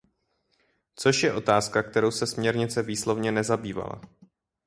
Což 0.95 1.23
je 1.23 1.33
otázka, 1.33 1.83
kterou 1.83 2.11
se 2.11 2.27
směrnice 2.27 2.83
výslovně 2.83 3.31
nezabývala. 3.31 4.01